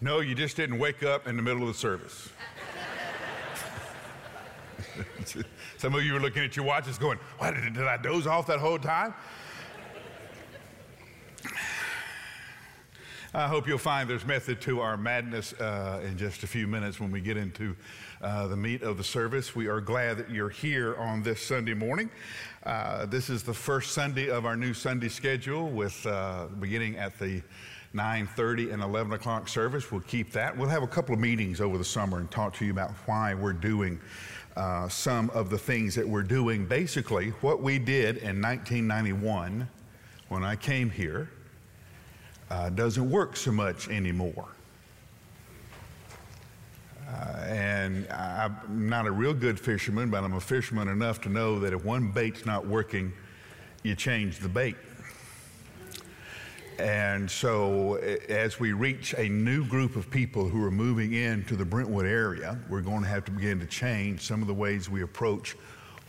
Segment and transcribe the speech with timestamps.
[0.00, 2.28] No, you just didn't wake up in the middle of the service.
[5.76, 8.46] Some of you are looking at your watches going, Why did, did I doze off
[8.46, 9.12] that whole time?
[13.34, 16.98] I hope you'll find there's method to our madness uh, in just a few minutes
[16.98, 17.76] when we get into
[18.22, 19.54] uh, the meat of the service.
[19.54, 22.08] We are glad that you're here on this Sunday morning.
[22.64, 27.18] Uh, this is the first Sunday of our new Sunday schedule, with uh, beginning at
[27.18, 27.42] the
[27.94, 29.90] 9:30 and 11 o'clock service.
[29.90, 30.56] We'll keep that.
[30.56, 33.34] We'll have a couple of meetings over the summer and talk to you about why
[33.34, 33.98] we're doing
[34.56, 36.66] uh, some of the things that we're doing.
[36.66, 39.68] Basically, what we did in 1991
[40.28, 41.30] when I came here
[42.50, 44.48] uh, doesn't work so much anymore.
[47.08, 51.58] Uh, and I'm not a real good fisherman, but I'm a fisherman enough to know
[51.60, 53.12] that if one bait's not working,
[53.82, 54.76] you change the bait.
[56.78, 57.96] And so,
[58.28, 62.56] as we reach a new group of people who are moving into the Brentwood area,
[62.68, 65.56] we're going to have to begin to change some of the ways we approach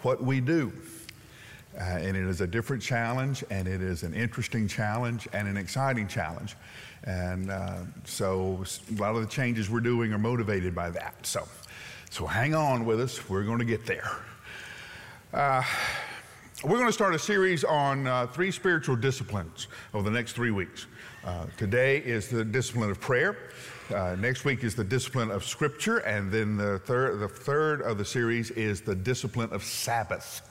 [0.03, 0.71] what we do.
[1.75, 5.57] Uh, and it is a different challenge, and it is an interesting challenge, and an
[5.57, 6.55] exciting challenge.
[7.03, 11.25] And uh, so, a lot of the changes we're doing are motivated by that.
[11.25, 11.47] So,
[12.11, 13.27] so hang on with us.
[13.27, 14.11] We're going to get there.
[15.33, 15.63] Uh,
[16.63, 20.51] we're going to start a series on uh, three spiritual disciplines over the next three
[20.51, 20.87] weeks.
[21.23, 23.37] Uh, today is the discipline of prayer.
[23.95, 26.81] Uh, next week is the discipline of Scripture, and then the
[27.19, 30.41] the third of the series is the discipline of Sabbath.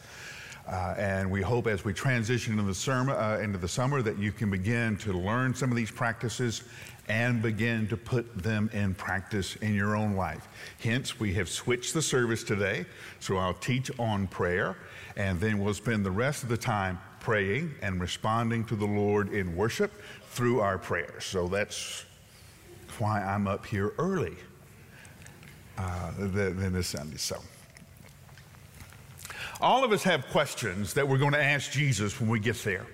[0.69, 4.19] Uh, and we hope as we transition into the, sermon, uh, into the summer that
[4.19, 6.63] you can begin to learn some of these practices
[7.09, 10.47] and begin to put them in practice in your own life.
[10.79, 12.85] Hence, we have switched the service today,
[13.19, 14.77] so I'll teach on prayer,
[15.17, 19.33] and then we'll spend the rest of the time praying and responding to the Lord
[19.33, 19.91] in worship
[20.29, 21.25] through our prayers.
[21.25, 22.05] So that's
[22.99, 24.37] why I'm up here early
[25.79, 27.17] uh, than this Sunday.
[27.17, 27.39] So.
[29.61, 32.87] All of us have questions that we're going to ask Jesus when we get there.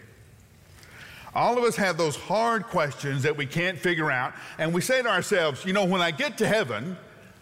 [1.34, 5.02] All of us have those hard questions that we can't figure out, and we say
[5.02, 6.96] to ourselves, you know, when I get to heaven,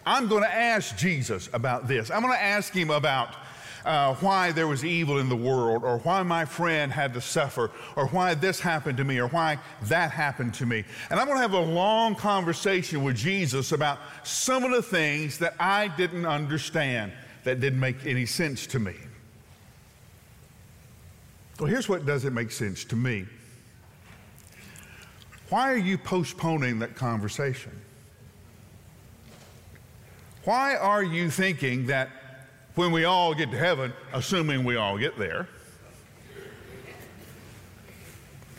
[0.05, 2.09] I'm going to ask Jesus about this.
[2.09, 3.35] I'm going to ask him about
[3.85, 7.69] uh, why there was evil in the world, or why my friend had to suffer,
[7.95, 10.83] or why this happened to me, or why that happened to me.
[11.09, 15.37] And I'm going to have a long conversation with Jesus about some of the things
[15.37, 17.11] that I didn't understand,
[17.43, 18.95] that didn't make any sense to me.
[21.59, 23.25] Well, here's what doesn't make sense to me.
[25.49, 27.71] Why are you postponing that conversation?
[30.45, 32.09] Why are you thinking that
[32.75, 35.47] when we all get to heaven, assuming we all get there,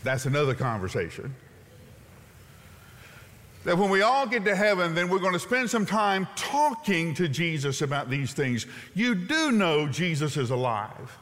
[0.03, 1.35] that's another conversation.
[3.65, 7.13] That when we all get to heaven, then we're going to spend some time talking
[7.15, 8.67] to Jesus about these things.
[8.93, 11.17] You do know Jesus is alive.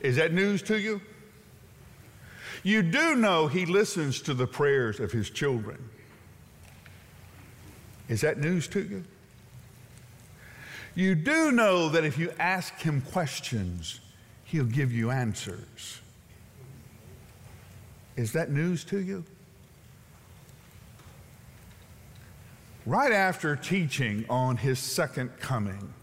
[0.00, 1.00] Is that news to you?
[2.62, 5.88] You do know he listens to the prayers of his children.
[8.08, 9.04] Is that news to you?
[10.94, 14.00] You do know that if you ask him questions,
[14.44, 16.00] he'll give you answers.
[18.16, 19.24] Is that news to you?
[22.84, 25.94] Right after teaching on his second coming,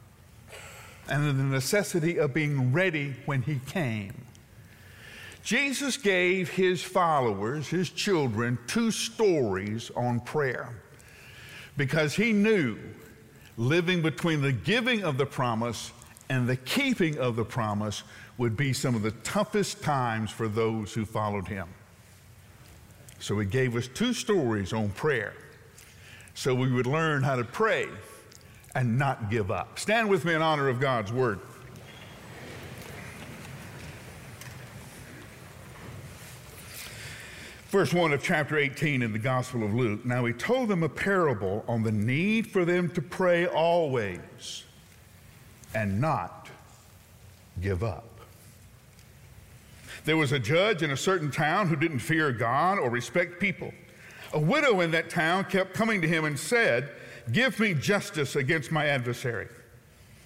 [1.09, 4.13] and the necessity of being ready when he came.
[5.43, 10.69] Jesus gave his followers, his children, two stories on prayer
[11.77, 12.77] because he knew
[13.55, 15.91] living between the giving of the promise
[16.29, 18.03] and the keeping of the promise
[18.37, 21.67] would be some of the toughest times for those who followed him.
[23.19, 25.33] So he gave us two stories on prayer
[26.33, 27.87] so we would learn how to pray
[28.77, 29.79] and not give up.
[29.79, 31.39] Stand with me in honor of God's word.
[37.69, 40.05] Verse 1 of chapter 18 in the Gospel of Luke.
[40.05, 44.63] Now he told them a parable on the need for them to pray always
[45.73, 46.47] and not
[47.59, 48.19] give up.
[50.05, 53.73] There was a judge in a certain town who didn't fear God or respect people.
[54.33, 56.91] A widow in that town kept coming to him and said,
[57.31, 59.47] Give me justice against my adversary.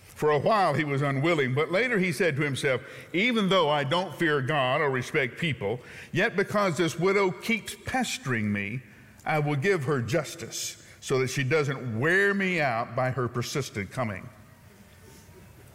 [0.08, 2.82] For a while he was unwilling, but later he said to himself,
[3.12, 5.80] Even though I don't fear God or respect people,
[6.12, 8.82] yet because this widow keeps pestering me,
[9.26, 13.90] I will give her justice so that she doesn't wear me out by her persistent
[13.90, 14.30] coming.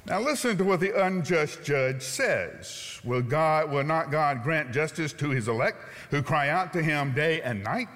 [0.06, 3.00] Now listen to what the unjust judge says.
[3.02, 5.79] Will God will not God grant justice to his elect
[6.11, 7.88] who cry out to him day and night?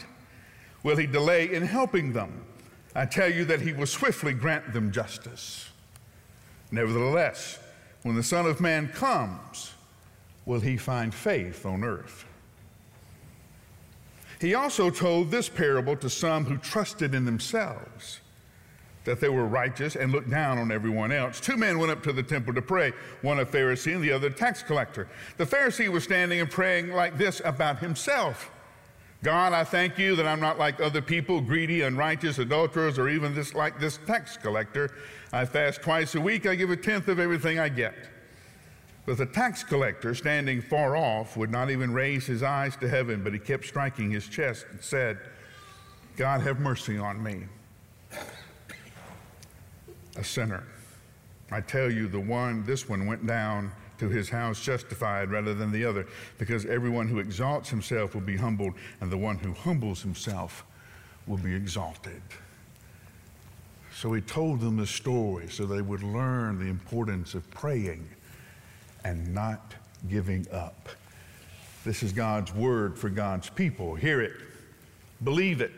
[0.82, 2.44] will he delay in helping them.
[2.94, 5.68] I tell you that he will swiftly grant them justice.
[6.72, 7.58] Nevertheless,
[8.02, 9.72] when the Son of Man comes,
[10.44, 12.24] will he find faith on earth?
[14.40, 18.20] He also told this parable to some who trusted in themselves
[19.04, 21.40] that they were righteous and looked down on everyone else.
[21.40, 24.28] Two men went up to the temple to pray, one a Pharisee and the other
[24.28, 25.08] a tax collector.
[25.36, 28.50] The Pharisee was standing and praying like this about himself
[29.22, 33.34] God, I thank you that I'm not like other people, greedy, unrighteous, adulterers, or even
[33.34, 34.90] this, like this tax collector.
[35.30, 37.94] I fast twice a week, I give a tenth of everything I get.
[39.04, 43.22] But the tax collector, standing far off, would not even raise his eyes to heaven,
[43.22, 45.18] but he kept striking his chest and said,
[46.16, 47.44] God, have mercy on me,
[50.16, 50.64] a sinner.
[51.50, 55.70] I tell you, the one, this one went down to his house justified rather than
[55.70, 56.06] the other,
[56.38, 60.64] because everyone who exalts himself will be humbled, and the one who humbles himself
[61.26, 62.22] will be exalted.
[63.94, 68.08] So he told them the story so they would learn the importance of praying
[69.04, 69.74] and not
[70.08, 70.88] giving up.
[71.84, 73.94] This is God's word for God's people.
[73.94, 74.32] Hear it,
[75.24, 75.72] believe it,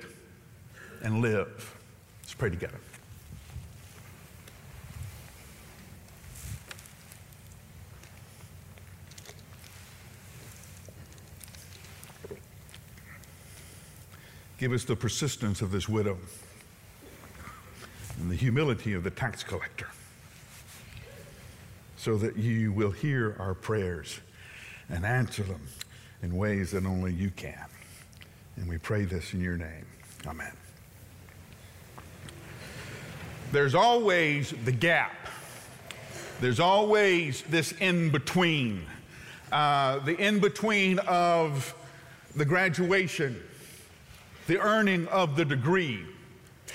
[1.02, 1.76] and live.
[2.22, 2.78] Let's pray together.
[14.62, 16.16] Give us the persistence of this widow
[18.20, 19.88] and the humility of the tax collector
[21.96, 24.20] so that you will hear our prayers
[24.88, 25.62] and answer them
[26.22, 27.66] in ways that only you can.
[28.54, 29.84] And we pray this in your name.
[30.28, 30.52] Amen.
[33.50, 35.26] There's always the gap.
[36.40, 38.86] There's always this in between.
[39.50, 41.74] Uh, the in between of
[42.36, 43.42] the graduation
[44.46, 46.04] the earning of the degree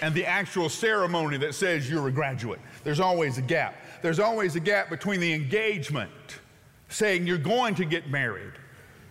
[0.02, 2.60] and the actual ceremony that says you're a graduate.
[2.84, 3.76] There's always a gap.
[4.02, 6.12] There's always a gap between the engagement,
[6.90, 8.54] saying you're going to get married,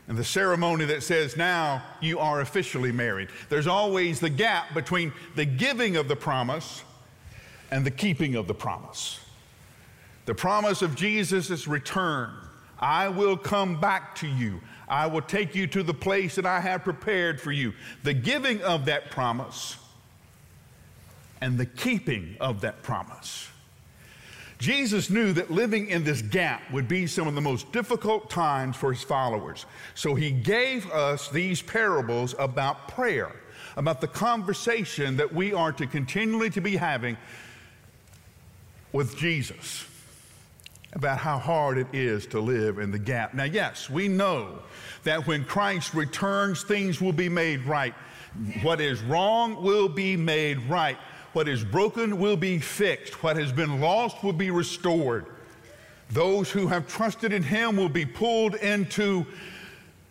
[0.09, 3.29] and the ceremony that says now you are officially married.
[3.49, 6.85] There's always the gap between the giving of the promise
[7.71, 9.19] and the keeping of the promise.
[10.27, 12.31] The promise of Jesus' return
[12.79, 14.61] I will come back to you.
[14.89, 17.73] I will take you to the place that I have prepared for you.
[18.05, 19.77] The giving of that promise
[21.41, 23.49] and the keeping of that promise.
[24.59, 28.75] Jesus knew that living in this gap would be some of the most difficult times
[28.77, 29.67] for his followers.
[29.95, 33.37] So he gave us these parables about prayer,
[33.77, 37.19] about the conversation that we are to continually to be having
[38.93, 39.85] with Jesus
[40.93, 43.35] about how hard it is to live in the gap.
[43.35, 44.61] Now, yes, we know
[45.05, 47.95] that when Christ returns, things will be made right.
[48.63, 50.97] What is wrong will be made right.
[51.33, 53.23] What is broken will be fixed.
[53.23, 55.27] What has been lost will be restored.
[56.11, 59.27] Those who have trusted in Him will be pulled into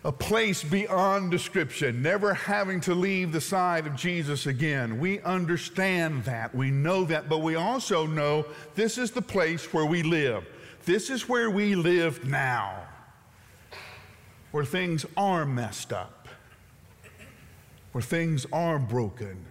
[0.04, 5.00] a place beyond description, never having to leave the side of Jesus again.
[5.00, 6.54] We understand that.
[6.54, 7.28] We know that.
[7.28, 8.46] But we also know
[8.76, 10.46] this is the place where we live.
[10.86, 12.84] This is where we live now,
[14.52, 16.28] where things are messed up,
[17.92, 19.44] where things are broken,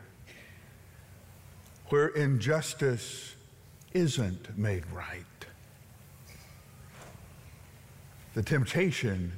[1.89, 3.35] where injustice
[3.93, 5.25] isn't made right.
[8.35, 9.33] The temptation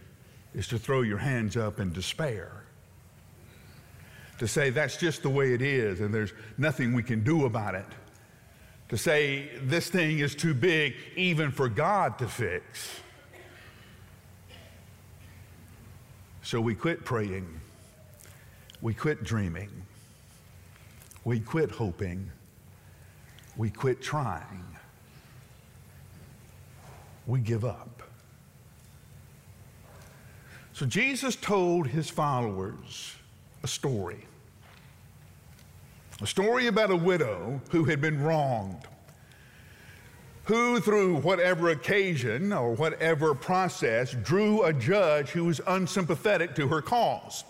[0.54, 2.64] is to throw your hands up in despair,
[4.38, 7.74] to say that's just the way it is and there's nothing we can do about
[7.74, 7.86] it
[8.88, 13.00] to say this thing is too big even for God to fix.
[16.42, 17.48] So we quit praying,
[18.80, 19.70] we quit dreaming,
[21.24, 22.30] we quit hoping,
[23.56, 24.64] we quit trying,
[27.26, 28.02] we give up.
[30.72, 33.16] So Jesus told his followers
[33.64, 34.26] a story.
[36.22, 38.82] A story about a widow who had been wronged,
[40.44, 46.80] who, through whatever occasion or whatever process, drew a judge who was unsympathetic to her
[46.80, 47.44] cause.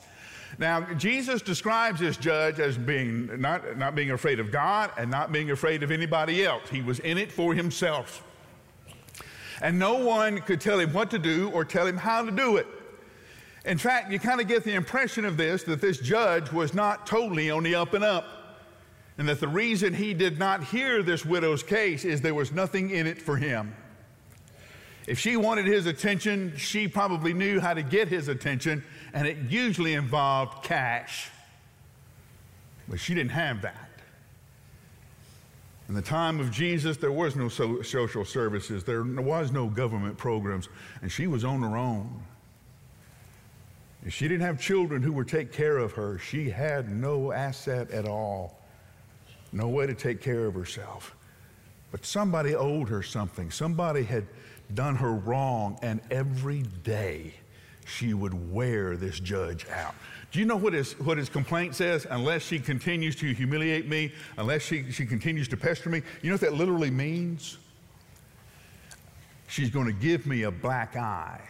[0.59, 5.31] Now, Jesus describes this judge as being not, not being afraid of God and not
[5.31, 6.69] being afraid of anybody else.
[6.69, 8.25] He was in it for himself.
[9.61, 12.57] And no one could tell him what to do or tell him how to do
[12.57, 12.67] it.
[13.65, 17.07] In fact, you kind of get the impression of this that this judge was not
[17.07, 18.46] totally on the up and up
[19.19, 22.91] and that the reason he did not hear this widow's case is there was nothing
[22.91, 23.75] in it for him.
[25.07, 29.37] If she wanted his attention, she probably knew how to get his attention, and it
[29.49, 31.31] usually involved cash.
[32.89, 33.91] But she didn't have that.
[35.89, 40.19] In the time of Jesus, there was no so- social services, there was no government
[40.19, 40.69] programs,
[41.01, 42.23] and she was on her own.
[44.05, 47.91] If she didn't have children who would take care of her, she had no asset
[47.91, 48.61] at all,
[49.57, 51.17] no way to take care of herself.
[51.91, 53.51] But somebody owed her something.
[53.51, 54.27] Somebody had
[54.75, 57.35] done her wrong, and every day
[57.87, 59.95] she would wear this judge out.
[60.33, 62.07] Do you know what his, what his complaint says?
[62.11, 66.03] Unless she continues to humiliate me, unless she, she continues to pester me.
[66.21, 67.59] You know what that literally means?
[69.49, 71.41] She's going to give me a black eye.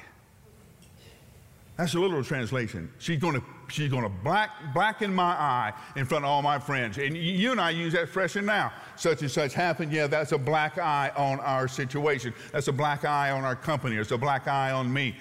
[1.76, 2.90] That's a literal translation.
[2.98, 6.58] She's going to she's going to black blacken my eye in front of all my
[6.58, 6.98] friends.
[6.98, 8.72] And you and I use that expression now.
[8.96, 9.92] Such and such happened.
[9.92, 12.32] Yeah, that's a black eye on our situation.
[12.52, 13.96] That's a black eye on our company.
[13.96, 15.16] It's a black eye on me.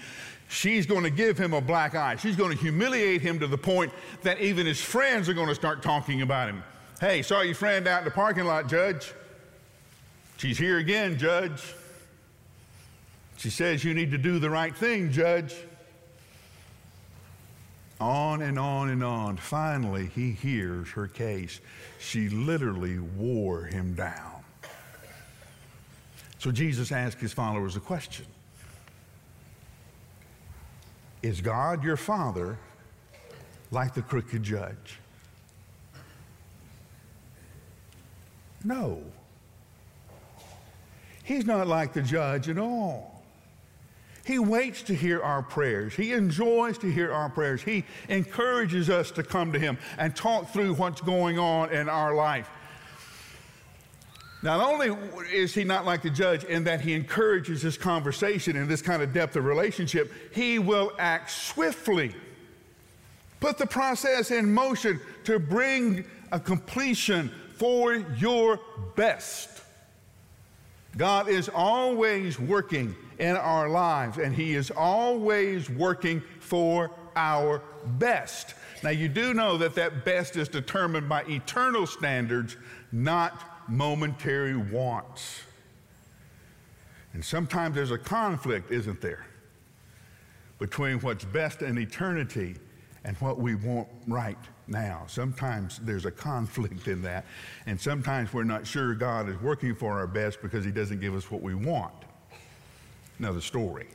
[0.48, 2.16] She's going to give him a black eye.
[2.18, 5.56] She's going to humiliate him to the point that even his friends are going to
[5.56, 6.64] start talking about him.
[7.00, 9.14] Hey, saw your friend out in the parking lot, Judge.
[10.38, 11.74] She's here again, Judge.
[13.38, 15.56] She says you need to do the right thing, Judge.
[18.00, 19.38] On and on and on.
[19.38, 21.62] Finally, he hears her case.
[22.00, 24.44] She literally wore him down.
[26.40, 28.26] So Jesus asked his followers a question
[31.24, 32.58] Is God your father
[33.72, 35.00] like the crooked judge?
[38.64, 39.02] No.
[41.24, 43.15] He's not like the judge at all.
[44.26, 45.94] He waits to hear our prayers.
[45.94, 47.62] He enjoys to hear our prayers.
[47.62, 52.16] He encourages us to come to Him and talk through what's going on in our
[52.16, 52.50] life.
[54.42, 54.98] Not only
[55.32, 59.04] is He not like the judge in that He encourages this conversation and this kind
[59.04, 62.16] of depth of relationship, He will act swiftly.
[63.40, 68.60] Put the process in motion to bring a completion for your
[68.96, 69.55] best.
[70.98, 78.56] God is always working in our lives, and He is always working for our best.
[78.84, 82.58] Now, you do know that that best is determined by eternal standards,
[82.92, 85.42] not momentary wants.
[87.14, 89.26] And sometimes there's a conflict, isn't there,
[90.60, 92.56] between what's best in eternity
[93.06, 95.04] and what we want right now.
[95.08, 97.24] Sometimes there's a conflict in that,
[97.68, 101.14] and sometimes we're not sure God is working for our best because He doesn't give
[101.14, 101.94] us what we want.
[103.20, 103.88] Another story.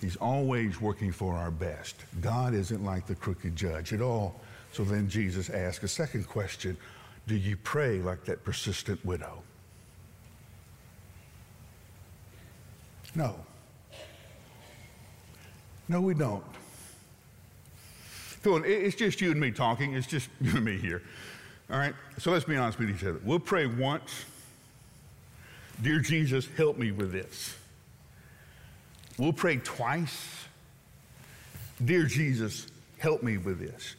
[0.00, 2.04] He's always working for our best.
[2.20, 4.40] God isn't like the crooked judge at all.
[4.72, 6.76] So then Jesus asked a second question
[7.28, 9.42] Do you pray like that persistent widow?
[13.14, 13.45] No.
[15.88, 16.44] No, we don't.
[18.42, 19.94] Come it's just you and me talking.
[19.94, 21.02] It's just you and me here.
[21.70, 21.94] All right?
[22.18, 23.20] So let's be honest with each other.
[23.24, 24.24] We'll pray once
[25.82, 27.54] Dear Jesus, help me with this.
[29.18, 30.46] We'll pray twice.
[31.84, 32.66] Dear Jesus,
[32.98, 33.94] help me with this.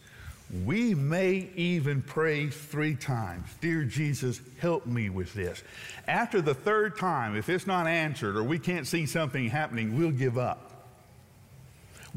[0.65, 3.48] We may even pray three times.
[3.62, 5.62] Dear Jesus, help me with this.
[6.08, 10.12] After the third time, if it's not answered or we can't see something happening, we'll
[10.12, 10.76] give up.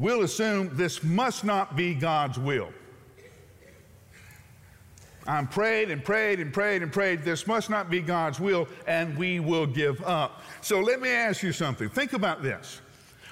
[0.01, 2.69] We'll assume this must not be God's will.
[5.27, 7.21] I'm prayed and prayed and prayed and prayed.
[7.21, 10.41] This must not be God's will, and we will give up.
[10.61, 11.87] So let me ask you something.
[11.87, 12.81] Think about this.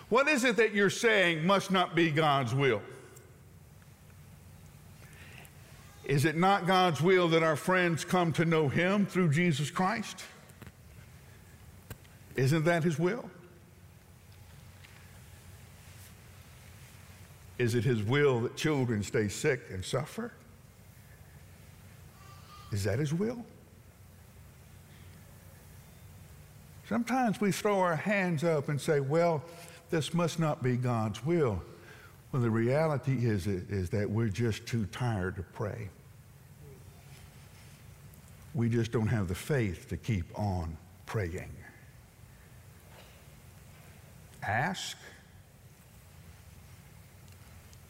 [0.10, 2.84] What is it that you're saying must not be God's will?
[6.06, 10.24] Is it not God's will that our friends come to know Him through Jesus Christ?
[12.36, 13.28] Isn't that His will?
[17.60, 20.32] Is it His will that children stay sick and suffer?
[22.72, 23.46] Is that His will?
[26.88, 29.44] Sometimes we throw our hands up and say, well,
[29.92, 31.62] this must not be God's will.
[32.32, 35.90] Well, the reality is, is that we're just too tired to pray.
[38.56, 41.52] We just don't have the faith to keep on praying.
[44.42, 44.98] Ask,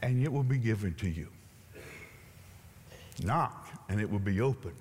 [0.01, 1.27] and it will be given to you.
[3.23, 4.73] Knock, and it will be open.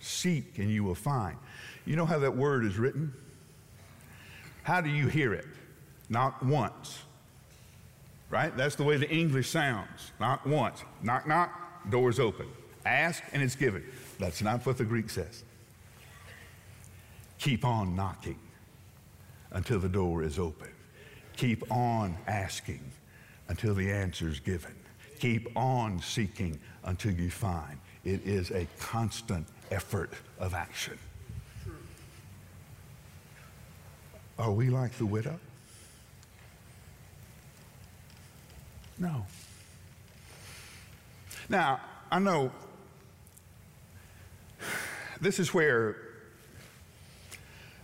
[0.00, 1.36] Seek, and you will find.
[1.86, 3.12] You know how that word is written?
[4.62, 5.46] How do you hear it?
[6.08, 7.02] Not once.
[8.30, 8.54] Right?
[8.56, 10.12] That's the way the English sounds.
[10.18, 10.82] Not once.
[11.02, 12.46] Knock, knock, door's open.
[12.84, 13.84] Ask, and it's given.
[14.18, 15.44] That's not what the Greek says.
[17.38, 18.38] Keep on knocking
[19.52, 20.68] until the door is open.
[21.36, 22.80] Keep on asking
[23.48, 24.74] until the answer is given.
[25.18, 27.78] keep on seeking until you find.
[28.04, 30.98] It is a constant effort of action.
[34.38, 35.38] Are we like the widow?
[38.98, 39.24] No.
[41.48, 42.50] Now, I know
[45.20, 45.96] this is where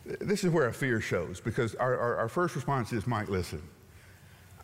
[0.04, 3.62] this is where a fear shows because our, our, our first response is, Mike, listen,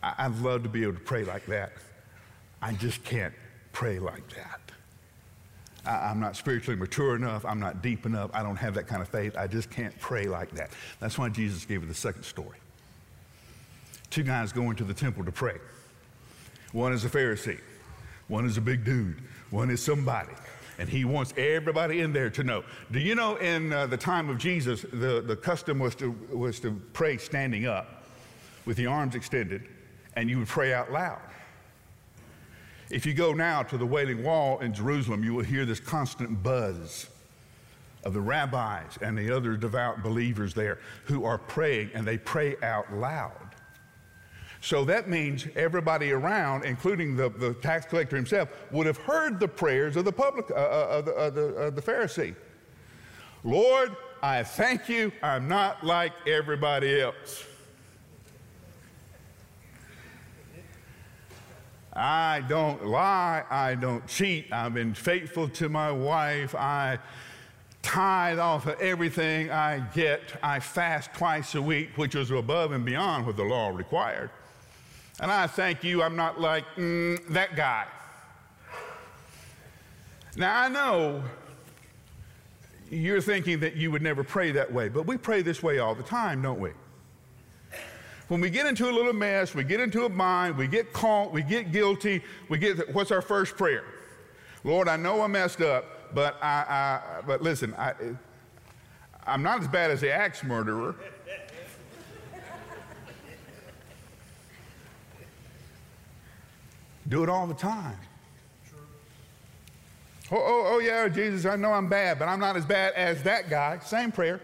[0.03, 1.73] I, would love to be able to pray like that.
[2.61, 3.33] I just can't
[3.71, 4.61] pray like that.
[5.85, 7.45] I, I'm not spiritually mature enough.
[7.45, 8.29] I'm not deep enough.
[8.33, 9.35] I don't have that kind of faith.
[9.37, 10.71] I just can't pray like that.
[10.99, 12.57] That's why Jesus gave the second story.
[14.09, 15.57] Two guys go into the temple to pray.
[16.71, 17.59] One is a Pharisee,
[18.27, 20.33] one is a big dude, one is somebody.
[20.79, 22.63] And he wants everybody in there to know.
[22.91, 26.59] Do you know in uh, the time of Jesus, the, the custom was to, was
[26.59, 28.03] to pray standing up
[28.65, 29.63] with the arms extended,
[30.17, 31.21] and you would pray out loud.
[32.89, 36.41] If you go now to the Wailing Wall in Jerusalem, you will hear this constant
[36.41, 37.07] buzz
[38.03, 42.55] of the rabbis and the other devout believers there who are praying, and they pray
[42.63, 43.31] out loud.
[44.59, 49.47] So that means everybody around, including the, the tax collector himself, would have heard the
[49.47, 52.35] prayers of the public, uh, uh, the, uh, the Pharisee.
[53.43, 55.11] Lord, I thank you.
[55.21, 57.45] I'm not like everybody else.
[61.97, 63.43] I don't lie.
[63.49, 64.53] I don't cheat.
[64.53, 66.53] I've been faithful to my wife.
[66.53, 66.99] I
[67.81, 70.21] tithe off of everything I get.
[70.43, 74.29] I fast twice a week, which is above and beyond what the law required.
[75.19, 77.87] And I thank you, I'm not like mm, that guy.
[80.35, 81.23] Now, I know
[82.91, 85.95] you're thinking that you would never pray that way, but we pray this way all
[85.95, 86.71] the time, don't we?
[88.27, 91.31] When we get into a little mess, we get into a bind, we get caught,
[91.31, 93.85] we get guilty, we get, what's our first prayer?
[94.65, 97.93] Lord, I know I messed up, but I, I but listen, I,
[99.25, 100.93] I'm not as bad as the axe murderer.
[107.07, 107.97] Do it all the time.
[110.29, 113.23] Oh, oh, oh, yeah, Jesus, I know I'm bad, but I'm not as bad as
[113.23, 113.79] that guy.
[113.79, 114.41] Same prayer.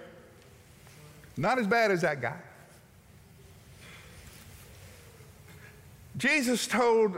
[1.36, 2.40] Not as bad as that guy.
[6.18, 7.18] Jesus told,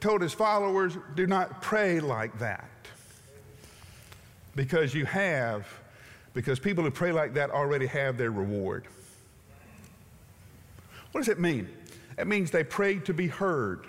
[0.00, 2.68] told his followers, do not pray like that.
[4.54, 5.66] Because you have,
[6.34, 8.86] because people who pray like that already have their reward.
[11.12, 11.68] What does it mean?
[12.18, 13.86] It means they prayed to be heard.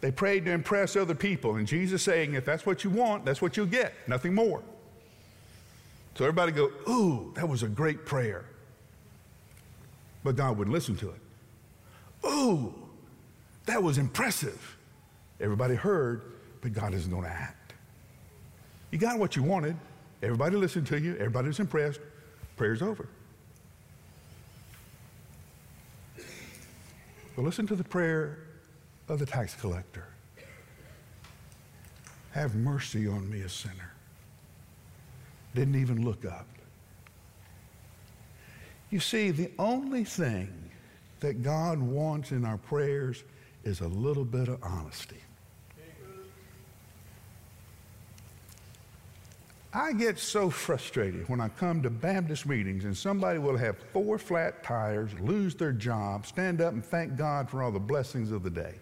[0.00, 1.56] They prayed to impress other people.
[1.56, 4.62] And Jesus saying, if that's what you want, that's what you'll get, nothing more.
[6.16, 8.44] So everybody go, ooh, that was a great prayer.
[10.22, 11.20] But God wouldn't listen to it.
[12.26, 12.74] Ooh,
[13.66, 14.76] that was impressive.
[15.40, 16.22] Everybody heard,
[16.60, 17.74] but God isn't going to act.
[18.90, 19.76] You got what you wanted.
[20.22, 21.14] Everybody listened to you.
[21.14, 22.00] Everybody was impressed.
[22.56, 23.08] Prayer's over.
[27.36, 28.38] But listen to the prayer
[29.08, 30.06] of the tax collector.
[32.30, 33.92] Have mercy on me, a sinner.
[35.54, 36.46] Didn't even look up.
[38.90, 40.52] You see, the only thing
[41.20, 43.24] that God wants in our prayers
[43.64, 45.16] is a little bit of honesty.
[49.72, 54.18] I get so frustrated when I come to Baptist meetings and somebody will have four
[54.18, 58.44] flat tires, lose their job, stand up and thank God for all the blessings of
[58.44, 58.74] the day.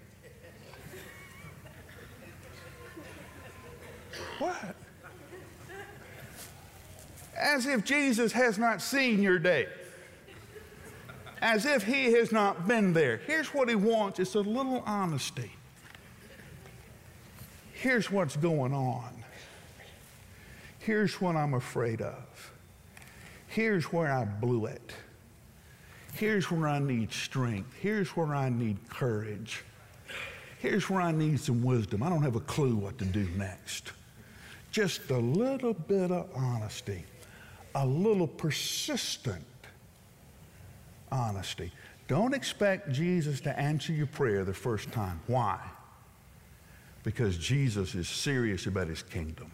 [4.38, 4.76] What?
[7.38, 9.68] As if Jesus has not seen your day.
[11.42, 13.18] As if he has not been there.
[13.26, 15.50] Here's what he wants it's a little honesty.
[17.74, 19.12] Here's what's going on.
[20.78, 22.52] Here's what I'm afraid of.
[23.48, 24.94] Here's where I blew it.
[26.14, 27.74] Here's where I need strength.
[27.80, 29.62] Here's where I need courage.
[30.60, 32.02] Here's where I need some wisdom.
[32.02, 33.92] I don't have a clue what to do next
[34.72, 37.04] just a little bit of honesty,
[37.74, 39.44] a little persistent
[41.12, 41.70] honesty.
[42.08, 45.20] Don't expect Jesus to answer your prayer the first time.
[45.26, 45.60] Why?
[47.04, 49.50] Because Jesus is serious about his kingdom.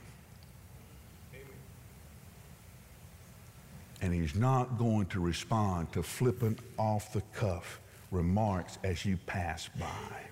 [4.00, 9.68] And he's not going to respond to flippant, off the cuff remarks as you pass
[9.78, 10.28] by.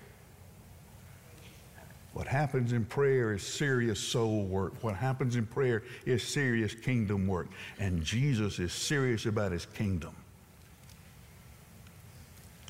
[2.13, 4.83] What happens in prayer is serious soul work.
[4.83, 7.47] What happens in prayer is serious kingdom work.
[7.79, 10.15] And Jesus is serious about his kingdom.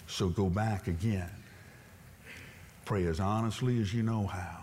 [0.08, 1.30] So go back again
[2.88, 4.62] Pray as honestly as you know how.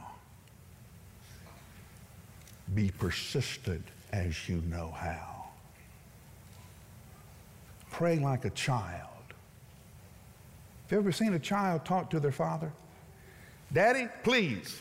[2.75, 5.45] Be persistent as you know how.
[7.91, 9.11] Pray like a child.
[10.85, 12.73] Have you ever seen a child talk to their father?
[13.75, 14.81] Daddy, please.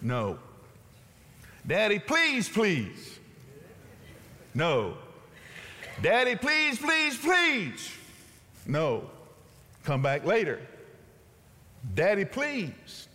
[0.00, 0.38] No.
[1.66, 3.18] Daddy, please, please.
[4.54, 4.96] No.
[6.00, 7.92] Daddy, please, please, please.
[8.66, 9.10] No.
[9.84, 10.60] Come back later.
[11.94, 13.08] Daddy, please.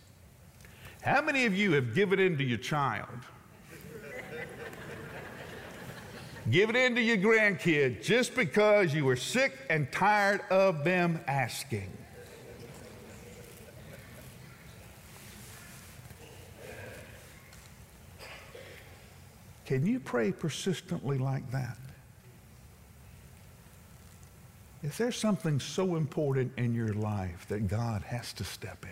[1.02, 3.08] How many of you have given in to your child?
[6.50, 11.20] Give it in to your grandkid just because you were sick and tired of them
[11.26, 11.90] asking.
[19.64, 21.76] Can you pray persistently like that?
[24.82, 28.90] Is there something so important in your life that God has to step in?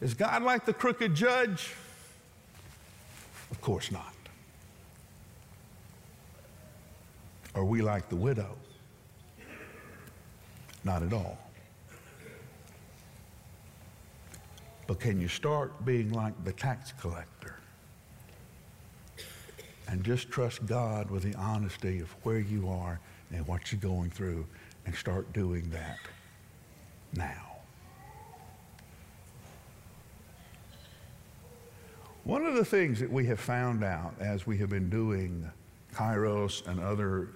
[0.00, 1.72] Is God like the crooked judge?
[3.50, 4.14] Of course not.
[7.54, 8.56] Are we like the widow?
[10.82, 11.38] Not at all.
[14.86, 17.53] But can you start being like the tax collector
[19.88, 24.10] and just trust God with the honesty of where you are and what you're going
[24.10, 24.46] through
[24.86, 25.98] and start doing that
[27.14, 27.54] now?
[32.24, 35.50] One of the things that we have found out as we have been doing
[35.94, 37.28] Kairos and other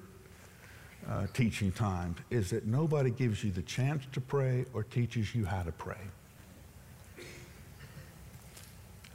[1.08, 5.44] uh, teaching times is that nobody gives you the chance to pray or teaches you
[5.44, 6.00] how to pray.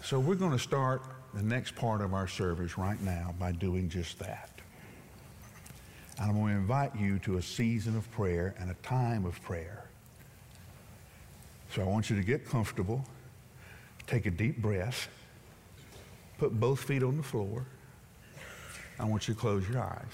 [0.04, 1.02] So we're going to start
[1.34, 4.50] the next part of our service right now by doing just that.
[6.20, 9.42] And I'm going to invite you to a season of prayer and a time of
[9.42, 9.86] prayer.
[11.74, 13.04] So I want you to get comfortable,
[14.06, 15.08] take a deep breath,
[16.38, 17.66] put both feet on the floor.
[19.00, 20.06] I want you to close your eyes.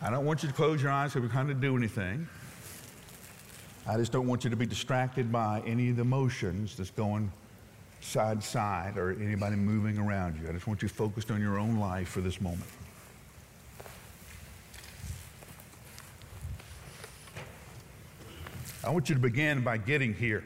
[0.00, 2.28] I don't want you to close your eyes so we kind of do anything.
[3.88, 7.32] I just don't want you to be distracted by any of the motions that's going
[8.02, 10.48] side side or anybody moving around you.
[10.48, 12.64] I just want you focused on your own life for this moment.
[18.84, 20.42] I want you to begin by getting here.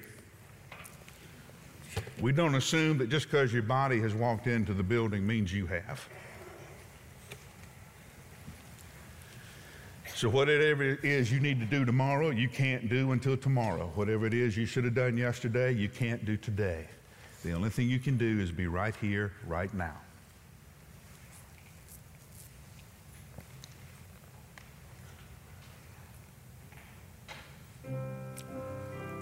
[2.20, 5.66] We don't assume that just because your body has walked into the building means you
[5.66, 6.06] have.
[10.14, 13.90] So, whatever it is you need to do tomorrow, you can't do until tomorrow.
[13.94, 16.86] Whatever it is you should have done yesterday, you can't do today.
[17.46, 19.94] The only thing you can do is be right here, right now.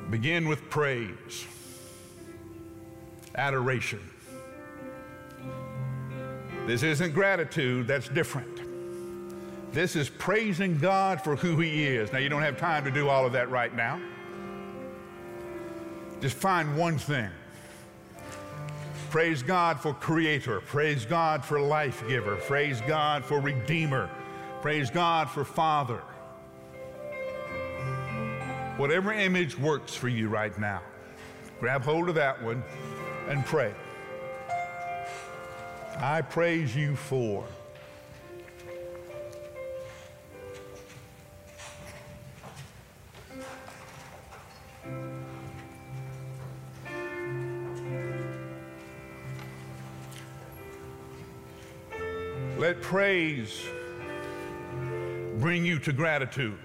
[0.09, 1.45] Begin with praise,
[3.35, 4.01] adoration.
[6.67, 8.63] This isn't gratitude, that's different.
[9.71, 12.11] This is praising God for who He is.
[12.11, 14.01] Now, you don't have time to do all of that right now.
[16.23, 17.29] Just find one thing.
[19.15, 20.61] Praise God for Creator.
[20.63, 22.35] Praise God for Life Giver.
[22.35, 24.11] Praise God for Redeemer.
[24.61, 26.03] Praise God for Father.
[28.77, 30.83] Whatever image works for you right now,
[31.61, 32.65] grab hold of that one
[33.29, 33.73] and pray.
[35.99, 37.47] I praise you for.
[52.95, 53.67] Praise
[55.39, 56.57] bring you to gratitude.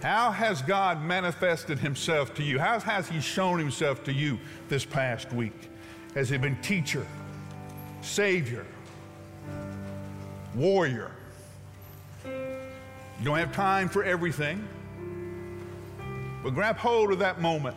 [0.00, 2.56] How has God manifested himself to you?
[2.56, 5.68] How has he shown himself to you this past week?
[6.14, 7.04] Has he been teacher,
[8.00, 8.64] savior,
[10.54, 11.10] warrior?
[12.24, 14.68] You don't have time for everything,
[16.44, 17.76] but grab hold of that moment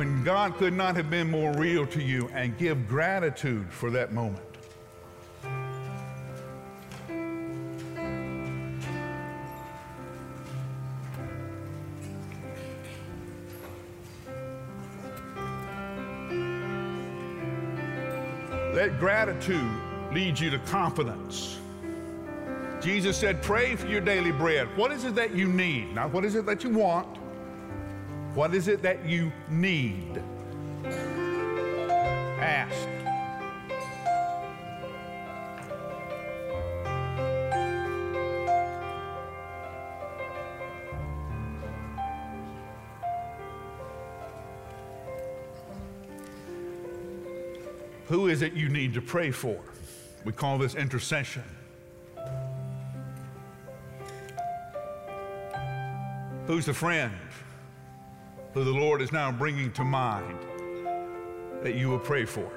[0.00, 4.14] when God could not have been more real to you and give gratitude for that
[4.14, 4.40] moment.
[18.72, 19.70] Let gratitude
[20.14, 21.58] lead you to confidence.
[22.80, 24.74] Jesus said, Pray for your daily bread.
[24.78, 25.94] What is it that you need?
[25.94, 27.19] Not what is it that you want.
[28.34, 30.22] What is it that you need?
[32.38, 32.88] Ask.
[48.06, 49.60] Who is it you need to pray for?
[50.24, 51.44] We call this intercession.
[56.46, 57.12] Who's the friend?
[58.52, 60.38] Who the Lord is now bringing to mind
[61.62, 62.50] that you will pray for?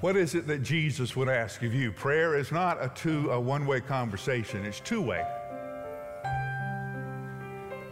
[0.00, 1.92] What is it that Jesus would ask of you?
[1.92, 5.26] Prayer is not a two a one-way conversation, it's two-way.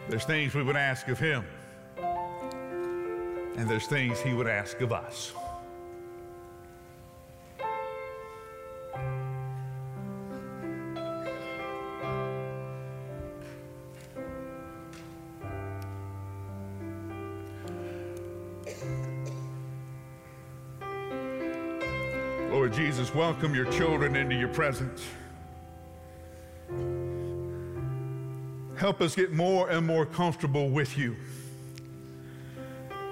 [0.09, 1.45] There's things we would ask of him,
[3.59, 5.33] and there's things he would ask of us.
[22.53, 25.05] Lord Jesus, welcome your children into your presence.
[28.77, 31.16] Help us get more and more comfortable with you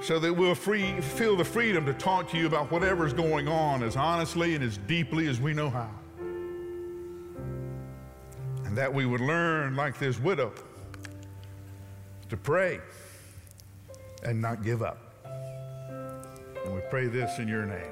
[0.07, 3.83] so that we'll free, feel the freedom to talk to you about whatever's going on
[3.83, 5.91] as honestly and as deeply as we know how.
[8.65, 10.53] And that we would learn, like this widow,
[12.29, 12.79] to pray
[14.23, 14.99] and not give up.
[16.65, 17.91] And we pray this in your name.